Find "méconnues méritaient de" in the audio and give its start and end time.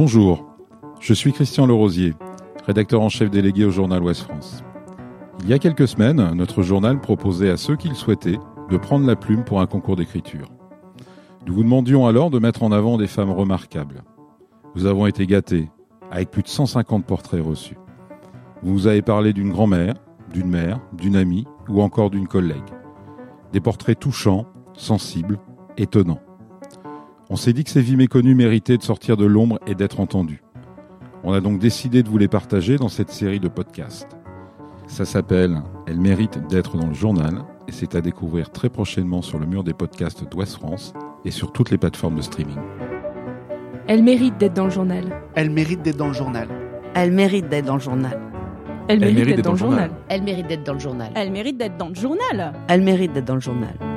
27.96-28.82